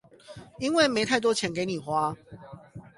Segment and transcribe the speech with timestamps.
[0.57, 2.15] 因為沒太多錢給你花